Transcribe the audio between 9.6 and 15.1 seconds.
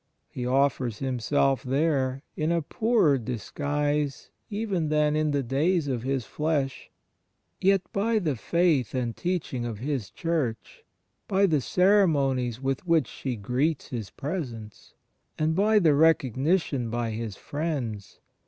of His Church, by the ceremonies with which she greets His Presence,